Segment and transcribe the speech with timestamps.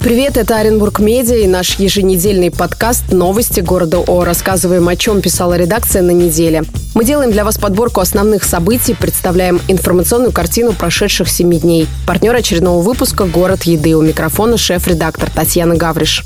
[0.00, 4.24] Привет, это Оренбург Медиа и наш еженедельный подкаст «Новости города О».
[4.24, 6.62] Рассказываем, о чем писала редакция на неделе.
[6.94, 11.86] Мы делаем для вас подборку основных событий, представляем информационную картину прошедших семи дней.
[12.06, 13.94] Партнер очередного выпуска «Город еды».
[13.94, 16.24] У микрофона шеф-редактор Татьяна Гавриш.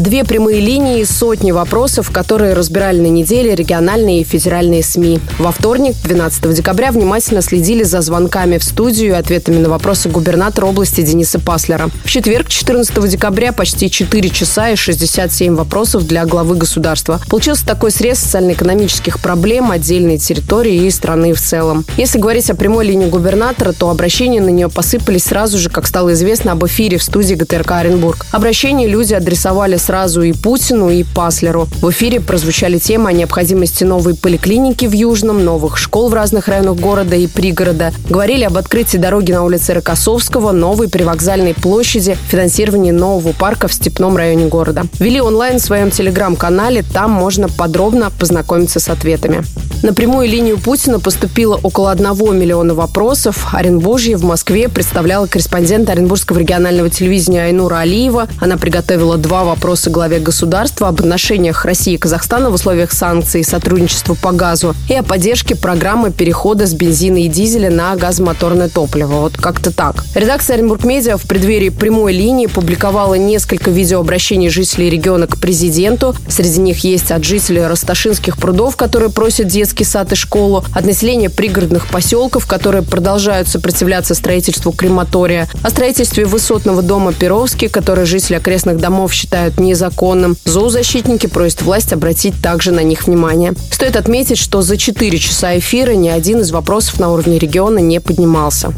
[0.00, 5.20] Две прямые линии и сотни вопросов, которые разбирали на неделе региональные и федеральные СМИ.
[5.38, 10.64] Во вторник, 12 декабря, внимательно следили за звонками в студию и ответами на вопросы губернатора
[10.64, 11.90] области Дениса Паслера.
[12.02, 17.20] В четверг, 14 декабря, почти 4 часа и 67 вопросов для главы государства.
[17.28, 21.84] Получился такой срез социально-экономических проблем отдельной территории и страны в целом.
[21.98, 26.14] Если говорить о прямой линии губернатора, то обращения на нее посыпались сразу же, как стало
[26.14, 28.24] известно об эфире в студии ГТРК Оренбург.
[28.30, 31.66] Обращения люди адресовали с сразу и Путину, и Паслеру.
[31.82, 36.76] В эфире прозвучали темы о необходимости новой поликлиники в Южном, новых школ в разных районах
[36.76, 37.92] города и пригорода.
[38.08, 44.16] Говорили об открытии дороги на улице Рокоссовского, новой привокзальной площади, финансировании нового парка в Степном
[44.16, 44.84] районе города.
[45.00, 49.42] Вели онлайн в своем телеграм-канале, там можно подробно познакомиться с ответами.
[49.82, 53.48] На прямую линию Путина поступило около 1 миллиона вопросов.
[53.54, 58.28] Оренбуржье в Москве представляла корреспондент Оренбургского регионального телевидения Айнура Алиева.
[58.40, 63.44] Она приготовила два вопроса главе государства об отношениях России и Казахстана в условиях санкций и
[63.44, 69.20] сотрудничества по газу и о поддержке программы перехода с бензина и дизеля на газомоторное топливо.
[69.20, 70.04] Вот как-то так.
[70.14, 76.14] Редакция Оренбург Медиа в преддверии прямой линии публиковала несколько видеообращений жителей региона к президенту.
[76.28, 81.30] Среди них есть от жителей Росташинских прудов, которые просят детский сад и школу, от населения
[81.30, 88.78] пригородных поселков, которые продолжают сопротивляться строительству крематория, о строительстве высотного дома Перовский, который жители окрестных
[88.78, 90.36] домов считают незаконным.
[90.44, 93.54] Зоозащитники просят власть обратить также на них внимание.
[93.70, 98.00] Стоит отметить, что за 4 часа эфира ни один из вопросов на уровне региона не
[98.00, 98.72] поднимался.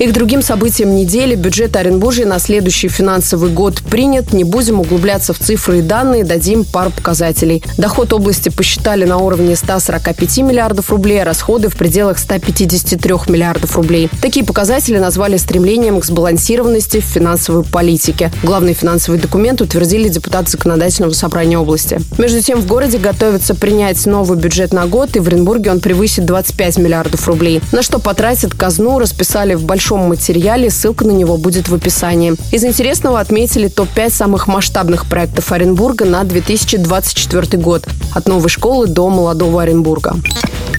[0.00, 4.32] И к другим событиям недели бюджет Оренбуржья на следующий финансовый год принят.
[4.32, 7.62] Не будем углубляться в цифры и данные, дадим пару показателей.
[7.76, 14.08] Доход области посчитали на уровне 145 миллиардов рублей, а расходы в пределах 153 миллиардов рублей.
[14.22, 18.32] Такие показатели назвали стремлением к сбалансированности в финансовой политике.
[18.42, 22.00] Главный финансовый документ утвердили депутаты законодательного собрания области.
[22.16, 26.24] Между тем, в городе готовятся принять новый бюджет на год, и в Оренбурге он превысит
[26.24, 27.60] 25 миллиардов рублей.
[27.70, 32.34] На что потратят казну, расписали в большом большом материале, ссылка на него будет в описании.
[32.52, 37.88] Из интересного отметили топ-5 самых масштабных проектов Оренбурга на 2024 год.
[38.14, 40.14] От новой школы до молодого Оренбурга.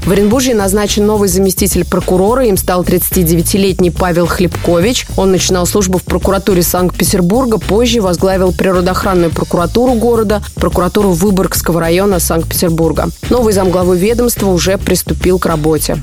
[0.06, 2.46] В Оренбурге назначен новый заместитель прокурора.
[2.46, 5.08] Им стал 39-летний Павел Хлебкович.
[5.18, 13.10] Он начинал службу в прокуратуре Санкт-Петербурга, позже возглавил природоохранную прокуратуру города, прокуратуру Выборгского района Санкт-Петербурга.
[13.30, 16.02] Новый замглавы ведомства уже приступил к работе.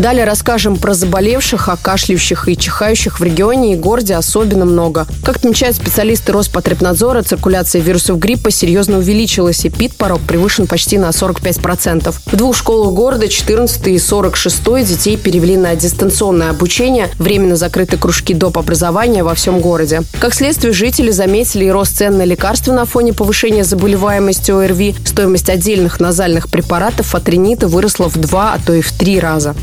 [0.00, 5.06] Далее расскажем про заболевших, о кашляющих и чихающих в регионе и городе особенно много.
[5.22, 12.14] Как отмечают специалисты Роспотребнадзора, циркуляция вирусов гриппа серьезно увеличилась, и ПИД-порог превышен почти на 45%.
[12.24, 18.32] В двух школах города 14 и 46 детей перевели на дистанционное обучение, временно закрыты кружки
[18.32, 18.56] доп.
[18.56, 20.00] образования во всем городе.
[20.18, 24.96] Как следствие, жители заметили и рост цен на лекарства на фоне повышения заболеваемости ОРВИ.
[25.04, 29.54] Стоимость отдельных назальных препаратов от ринита выросла в два, а то и в три раза.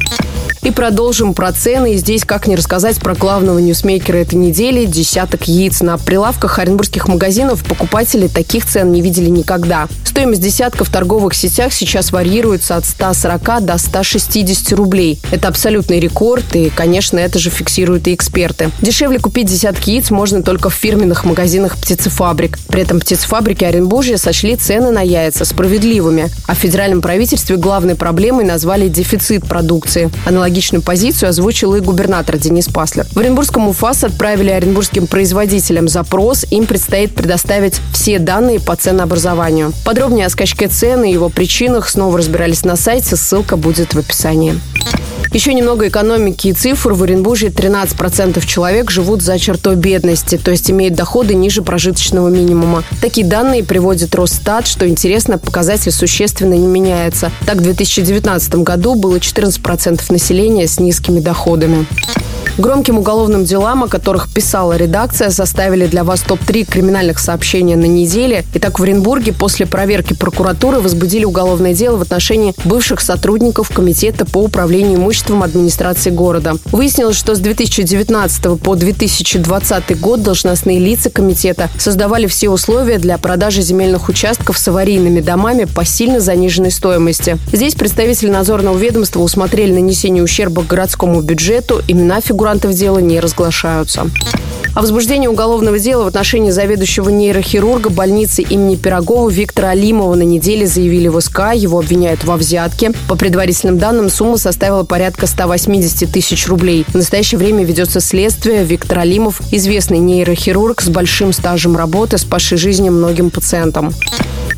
[0.67, 1.93] И продолжим про цены.
[1.93, 5.79] И здесь как не рассказать про главного ньюсмейкера этой недели– десяток яиц.
[5.79, 9.87] На прилавках оренбургских магазинов покупатели таких цен не видели никогда.
[10.03, 15.21] Стоимость десятка в торговых сетях сейчас варьируется от 140 до 160 рублей.
[15.31, 18.71] Это абсолютный рекорд, и, конечно, это же фиксируют и эксперты.
[18.81, 22.59] Дешевле купить десятки яиц можно только в фирменных магазинах птицефабрик.
[22.67, 26.29] При этом птицефабрики Оренбуржья сочли цены на яйца справедливыми.
[26.45, 30.09] А в федеральном правительстве главной проблемой назвали дефицит продукции.
[30.57, 33.05] Аналогичную позицию озвучил и губернатор Денис Паслер.
[33.13, 36.47] В Оренбургском УФАС отправили оренбургским производителям запрос.
[36.49, 39.71] Им предстоит предоставить все данные по ценообразованию.
[39.85, 44.59] Подробнее о скачке цен и его причинах снова разбирались на сайте, ссылка будет в описании.
[45.31, 46.93] Еще немного экономики и цифр.
[46.93, 52.83] В Оренбурге 13% человек живут за чертой бедности, то есть имеют доходы ниже прожиточного минимума.
[53.01, 54.67] Такие данные приводит Росстат.
[54.67, 57.31] Что интересно, показатель существенно не меняется.
[57.45, 61.85] Так, в 2019 году было 14% населения с низкими доходами.
[62.57, 68.45] Громким уголовным делам, о которых писала редакция, составили для вас топ-3 криминальных сообщений на неделе.
[68.53, 74.25] Итак, в Оренбурге после проверки проверки прокуратуры возбудили уголовное дело в отношении бывших сотрудников Комитета
[74.25, 76.55] по управлению имуществом администрации города.
[76.71, 83.61] Выяснилось, что с 2019 по 2020 год должностные лица комитета создавали все условия для продажи
[83.61, 87.37] земельных участков с аварийными домами по сильно заниженной стоимости.
[87.51, 91.81] Здесь представители надзорного ведомства усмотрели нанесение ущерба городскому бюджету.
[91.87, 92.36] Имена фигурантов
[92.73, 94.09] дела не разглашаются.
[94.77, 100.67] О возбуждении уголовного дела в отношении заведующего нейрохирурга больницы имени Пирогова Виктора Алимова на неделе
[100.67, 101.53] заявили в СК.
[101.55, 102.91] Его обвиняют во взятке.
[103.07, 106.85] По предварительным данным, сумма составила порядка 180 тысяч рублей.
[106.89, 108.63] В настоящее время ведется следствие.
[108.63, 113.91] Виктор Алимов– известный нейрохирург с большим стажем работы, спасший жизни многим пациентам.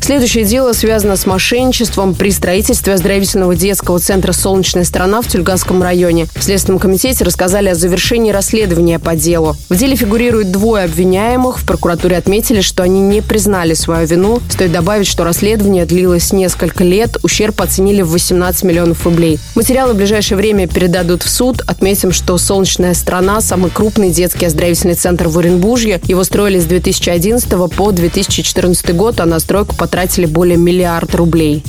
[0.02, 6.26] Следующее дело связано с мошенничеством при строительстве оздоровительного детского центра «Солнечная страна» в Тюльганском районе.
[6.34, 9.56] В Следственном комитете рассказали о завершении расследования по делу.
[9.68, 11.60] В деле фигурируют двое обвиняемых.
[11.60, 14.40] В прокуратуре отметили, что они не признали свою вину.
[14.48, 17.18] Стоит добавить, что расследование длилось несколько лет.
[17.22, 19.38] Ущерб оценили в 18 миллионов рублей.
[19.54, 21.60] Материалы в ближайшее время передадут в суд.
[21.66, 26.00] Отметим, что «Солнечная страна»– самый крупный детский оздоровительный центр в Оренбурге.
[26.04, 31.64] Его строили с 2011 по 2014 год, а на стройку потратили потратили более миллиарда рублей.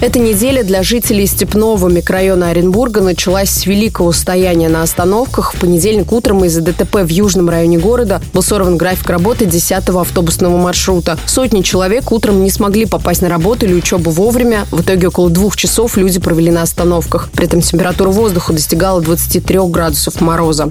[0.00, 5.52] Эта неделя для жителей Степного микрорайона Оренбурга началась с великого стояния на остановках.
[5.52, 10.56] В понедельник утром из-за ДТП в южном районе города был сорван график работы 10-го автобусного
[10.56, 11.18] маршрута.
[11.26, 14.64] Сотни человек утром не смогли попасть на работу или учебу вовремя.
[14.70, 17.28] В итоге около двух часов люди провели на остановках.
[17.32, 20.70] При этом температура воздуха достигала 23 градусов мороза.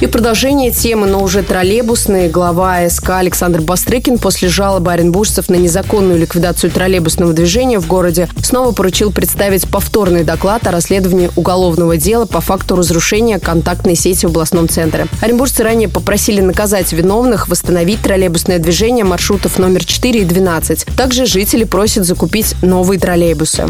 [0.00, 2.28] И продолжение темы, но уже троллейбусные.
[2.28, 8.55] Глава СК Александр Бастрыкин после жалобы оренбуржцев на незаконную ликвидацию троллейбусного движения в городе снова
[8.72, 14.68] поручил представить повторный доклад о расследовании уголовного дела по факту разрушения контактной сети в областном
[14.68, 15.06] центре.
[15.20, 20.86] Оренбуржцы ранее попросили наказать виновных, восстановить троллейбусное движение маршрутов номер 4 и 12.
[20.96, 23.66] Также жители просят закупить новые троллейбусы.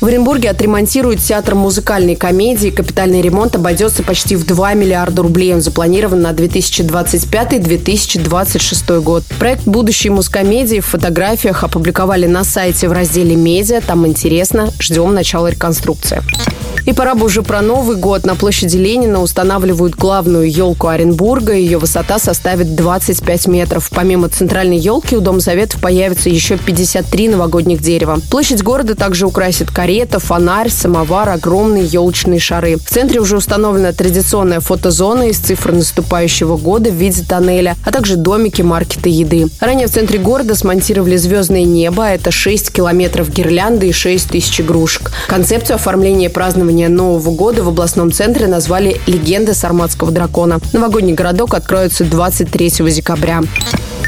[0.00, 2.70] В Оренбурге отремонтируют театр музыкальной комедии.
[2.70, 5.54] Капитальный ремонт обойдется почти в 2 миллиарда рублей.
[5.54, 9.24] Он запланирован на 2025-2026 год.
[9.38, 13.82] Проект будущей музкомедии в фотографиях опубликовали на сайте в разделе «Медиа».
[13.82, 14.70] Там интересно.
[14.78, 16.22] Ждем начала реконструкции.
[16.86, 18.24] И пора бы уже про Новый год.
[18.24, 21.52] На площади Ленина устанавливают главную елку Оренбурга.
[21.52, 23.90] Ее высота составит 25 метров.
[23.94, 28.18] Помимо центральной елки у Дома Советов появится еще 53 новогодних дерева.
[28.30, 32.76] Площадь города также украсит карета, фонарь, самовар, огромные елочные шары.
[32.76, 38.16] В центре уже установлена традиционная фотозона из цифр наступающего года в виде тоннеля, а также
[38.16, 39.48] домики, маркеты еды.
[39.60, 42.04] Ранее в центре города смонтировали звездное небо.
[42.04, 45.12] Это 6 километров гирлянды и 6 тысяч игрушек.
[45.28, 50.60] Концепцию оформления празднования празднования Нового года в областном центре назвали «Легенда Сарматского дракона».
[50.72, 53.42] Новогодний городок откроется 23 декабря.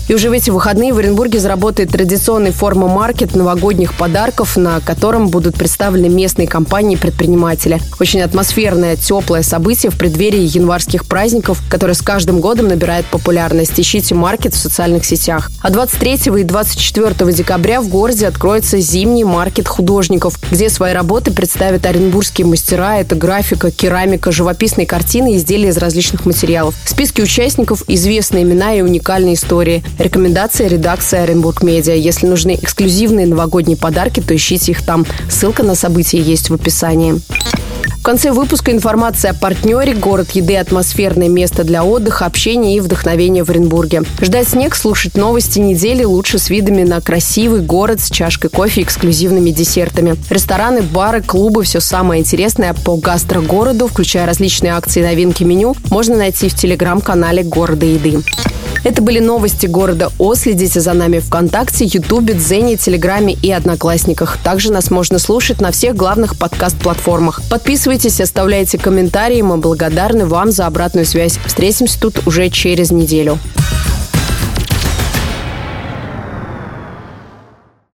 [0.08, 5.54] И уже в эти выходные в Оренбурге заработает традиционный форма-маркет новогодних подарков, на котором будут
[5.54, 7.81] представлены местные компании и предприниматели.
[8.00, 13.78] Очень атмосферное, теплое событие в преддверии январских праздников, которое с каждым годом набирает популярность.
[13.78, 15.50] Ищите маркет в социальных сетях.
[15.60, 21.87] А 23 и 24 декабря в городе откроется зимний маркет художников, где свои работы представят
[21.87, 22.98] оренбургские мастера.
[22.98, 26.75] Это графика, керамика, живописные картины, изделия из различных материалов.
[26.84, 29.84] В списке участников известные имена и уникальные истории.
[29.98, 31.94] Рекомендация редакции Оренбург Медиа.
[31.94, 35.06] Если нужны эксклюзивные новогодние подарки, то ищите их там.
[35.28, 37.20] Ссылка на события есть в описании.
[38.02, 43.44] В конце выпуска информация о партнере, город еды, атмосферное место для отдыха, общения и вдохновения
[43.44, 44.02] в Оренбурге.
[44.20, 48.84] Ждать снег, слушать новости недели лучше с видами на красивый город с чашкой кофе и
[48.84, 50.16] эксклюзивными десертами.
[50.31, 56.16] Рестораны, бары, клубы, все самое интересное по гастрогороду, включая различные акции и новинки меню, можно
[56.16, 58.19] найти в телеграм-канале «Города еды».
[58.84, 60.34] Это были новости города О.
[60.34, 64.38] Следите за нами ВКонтакте, Ютубе, Дзене, Телеграме и Одноклассниках.
[64.43, 67.43] Также нас можно слушать на всех главных подкаст-платформах.
[67.93, 69.43] Подписывайтесь, оставляйте комментарии.
[69.43, 71.39] Мы благодарны вам за обратную связь.
[71.44, 73.39] Встретимся тут уже через неделю.